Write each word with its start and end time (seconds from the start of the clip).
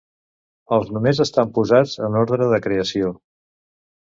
Els 0.77 0.87
nomes 0.95 1.21
estan 1.25 1.53
posats 1.57 1.93
en 2.07 2.17
orde 2.25 2.51
de 2.55 2.61
creació. 2.67 3.13